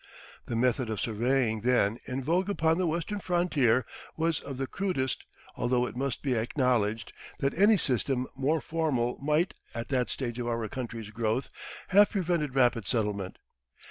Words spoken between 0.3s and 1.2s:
The method of